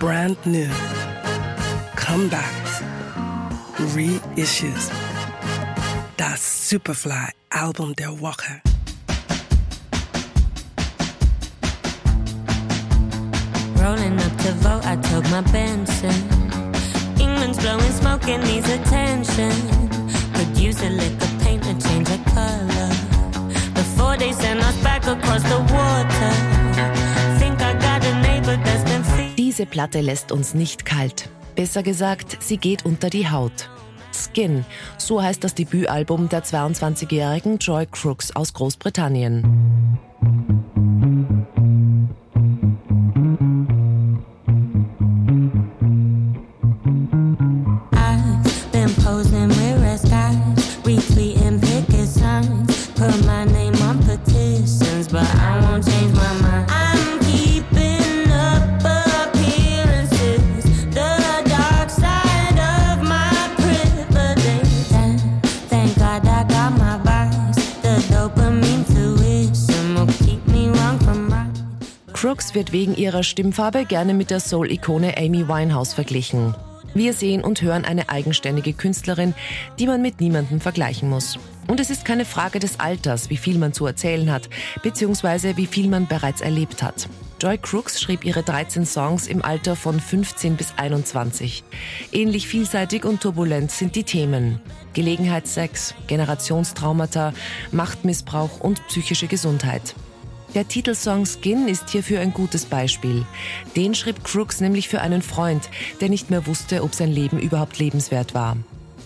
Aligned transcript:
brand 0.00 0.38
new, 0.46 0.70
comebacks, 1.94 2.82
reissues. 3.94 4.90
Das 6.16 6.68
Superfly 6.70 7.32
Album 7.50 7.94
der 7.94 8.18
Woche. 8.18 8.62
Rolling 13.76 14.18
up 14.18 14.36
to 14.38 14.52
vote, 14.62 14.86
I 14.86 14.96
took 14.96 15.24
my 15.30 15.42
Benson. 15.52 16.14
England's 17.18 17.58
blowing 17.58 17.92
smoke 17.92 18.26
and 18.26 18.42
needs 18.44 18.70
attention. 18.70 19.52
Could 20.32 20.56
use 20.56 20.80
a 20.82 20.88
lick 20.88 21.12
of 21.12 21.42
paint 21.42 21.62
to 21.64 21.74
change 21.86 22.08
the 22.08 22.18
color. 22.32 22.90
Before 23.74 24.16
they 24.16 24.32
send 24.32 24.60
us 24.60 24.76
back 24.82 25.06
across 25.06 25.42
the 25.42 25.58
water. 25.58 26.49
Diese 29.60 29.68
Platte 29.68 30.00
lässt 30.00 30.32
uns 30.32 30.54
nicht 30.54 30.86
kalt. 30.86 31.28
Besser 31.54 31.82
gesagt, 31.82 32.38
sie 32.40 32.56
geht 32.56 32.86
unter 32.86 33.10
die 33.10 33.28
Haut. 33.28 33.68
Skin, 34.10 34.64
so 34.96 35.22
heißt 35.22 35.44
das 35.44 35.54
Debütalbum 35.54 36.30
der 36.30 36.42
22-jährigen 36.42 37.58
Joy 37.58 37.84
Crooks 37.84 38.34
aus 38.34 38.54
Großbritannien. 38.54 39.98
Put 52.96 53.24
my 53.24 53.44
name 53.44 53.74
on 53.82 53.98
petitions, 53.98 55.08
but 55.08 55.22
I 55.22 55.60
won't 55.62 55.84
change 55.84 56.14
my 56.14 56.34
mind. 56.42 56.59
Wird 72.54 72.72
wegen 72.72 72.96
ihrer 72.96 73.22
Stimmfarbe 73.22 73.84
gerne 73.84 74.14
mit 74.14 74.30
der 74.30 74.40
Soul-Ikone 74.40 75.16
Amy 75.16 75.48
Winehouse 75.48 75.94
verglichen. 75.94 76.54
Wir 76.94 77.12
sehen 77.12 77.44
und 77.44 77.62
hören 77.62 77.84
eine 77.84 78.08
eigenständige 78.08 78.72
Künstlerin, 78.72 79.34
die 79.78 79.86
man 79.86 80.02
mit 80.02 80.20
niemandem 80.20 80.60
vergleichen 80.60 81.08
muss. 81.08 81.38
Und 81.68 81.78
es 81.78 81.90
ist 81.90 82.04
keine 82.04 82.24
Frage 82.24 82.58
des 82.58 82.80
Alters, 82.80 83.30
wie 83.30 83.36
viel 83.36 83.58
man 83.58 83.72
zu 83.72 83.86
erzählen 83.86 84.32
hat, 84.32 84.50
beziehungsweise 84.82 85.56
wie 85.56 85.66
viel 85.66 85.88
man 85.88 86.08
bereits 86.08 86.40
erlebt 86.40 86.82
hat. 86.82 87.08
Joy 87.40 87.58
Crooks 87.58 88.00
schrieb 88.00 88.24
ihre 88.24 88.42
13 88.42 88.84
Songs 88.84 89.28
im 89.28 89.44
Alter 89.44 89.76
von 89.76 90.00
15 90.00 90.56
bis 90.56 90.74
21. 90.76 91.62
Ähnlich 92.12 92.48
vielseitig 92.48 93.04
und 93.04 93.20
turbulent 93.20 93.70
sind 93.70 93.94
die 93.94 94.04
Themen. 94.04 94.60
Gelegenheitssex, 94.94 95.94
Generationstraumata, 96.08 97.32
Machtmissbrauch 97.70 98.58
und 98.60 98.84
psychische 98.88 99.28
Gesundheit. 99.28 99.94
Der 100.54 100.66
Titelsong 100.66 101.26
Skin 101.26 101.68
ist 101.68 101.90
hierfür 101.90 102.20
ein 102.20 102.32
gutes 102.32 102.64
Beispiel. 102.64 103.24
Den 103.76 103.94
schrieb 103.94 104.24
Crooks 104.24 104.60
nämlich 104.60 104.88
für 104.88 105.00
einen 105.00 105.22
Freund, 105.22 105.70
der 106.00 106.08
nicht 106.08 106.30
mehr 106.30 106.46
wusste, 106.46 106.82
ob 106.82 106.92
sein 106.92 107.10
Leben 107.10 107.38
überhaupt 107.38 107.78
lebenswert 107.78 108.34
war. 108.34 108.56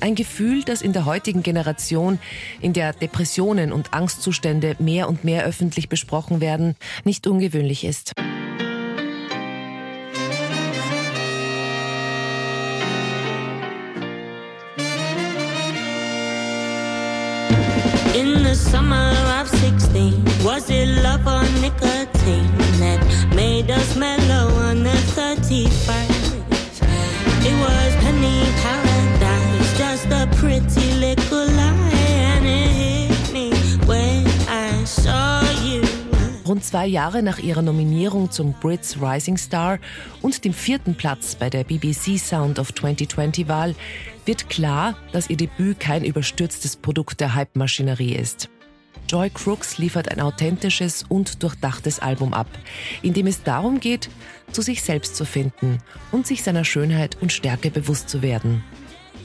Ein 0.00 0.14
Gefühl, 0.14 0.64
das 0.64 0.80
in 0.80 0.94
der 0.94 1.04
heutigen 1.04 1.42
Generation, 1.42 2.18
in 2.62 2.72
der 2.72 2.94
Depressionen 2.94 3.72
und 3.72 3.92
Angstzustände 3.92 4.76
mehr 4.78 5.06
und 5.08 5.24
mehr 5.24 5.44
öffentlich 5.44 5.90
besprochen 5.90 6.40
werden, 6.40 6.76
nicht 7.04 7.26
ungewöhnlich 7.26 7.84
ist. 7.84 8.12
In 18.14 18.44
the 18.44 18.54
summer 18.54 19.23
16, 19.64 20.44
was 20.44 20.68
it 20.68 20.86
love 21.02 21.26
or 21.26 21.42
nicotine 21.62 22.52
that 22.78 23.00
made 23.34 23.70
us 23.70 23.96
mellow 23.96 24.52
on 24.68 24.84
the 24.84 24.98
31st? 25.16 26.34
It 27.40 27.56
was 27.64 27.94
penny 28.04 28.44
paradise, 28.60 29.78
just 29.78 30.06
a 30.12 30.28
pretty 30.36 30.92
little 31.00 31.46
lie, 31.56 31.94
and 32.34 32.44
it 32.44 32.68
hit 32.76 33.32
me 33.32 33.52
when 33.86 34.26
I 34.50 34.84
saw 34.84 35.40
you. 35.64 35.80
Rund 36.46 36.62
zwei 36.62 36.86
Jahre 36.86 37.22
nach 37.22 37.38
ihrer 37.38 37.62
Nominierung 37.62 38.30
zum 38.30 38.52
Brits 38.52 39.00
Rising 39.00 39.38
Star 39.38 39.78
und 40.20 40.44
dem 40.44 40.52
vierten 40.52 40.94
Platz 40.94 41.36
bei 41.36 41.48
der 41.48 41.64
BBC 41.64 42.18
Sound 42.18 42.58
of 42.58 42.72
2020-Wahl 42.72 43.74
wird 44.26 44.50
klar, 44.50 44.94
dass 45.12 45.30
ihr 45.30 45.38
Debüt 45.38 45.80
kein 45.80 46.04
überstürztes 46.04 46.76
Produkt 46.76 47.20
der 47.20 47.34
Hype-Maschinerie 47.34 48.14
ist. 48.14 48.50
Joy 49.08 49.30
Crooks 49.30 49.78
liefert 49.78 50.10
ein 50.10 50.20
authentisches 50.20 51.04
und 51.08 51.42
durchdachtes 51.42 51.98
Album 51.98 52.32
ab, 52.32 52.48
in 53.02 53.12
dem 53.12 53.26
es 53.26 53.42
darum 53.42 53.80
geht, 53.80 54.10
zu 54.52 54.62
sich 54.62 54.82
selbst 54.82 55.16
zu 55.16 55.24
finden 55.24 55.78
und 56.12 56.26
sich 56.26 56.42
seiner 56.42 56.64
Schönheit 56.64 57.16
und 57.20 57.32
Stärke 57.32 57.70
bewusst 57.70 58.08
zu 58.08 58.22
werden. 58.22 58.62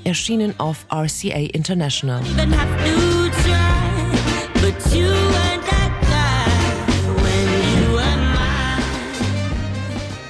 Erschienen 0.03 0.59
auf 0.59 0.85
RCA 0.91 1.40
International. 1.53 2.22
Even 2.22 2.51
have 2.57 2.69
to 2.84 3.29
try, 3.44 4.62
but 4.62 4.94
you 4.94 5.07
were 5.07 5.59
that 5.69 5.91
guy 6.01 7.23
when 7.23 7.47
you 7.84 7.96
were 7.96 8.17
mine. 8.17 8.84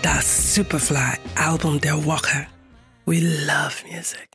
Das 0.01 0.55
Superfly 0.55 1.17
Album 1.35 1.79
der 1.79 2.03
Woche. 2.05 2.47
We 3.05 3.19
love 3.19 3.83
music. 3.89 4.27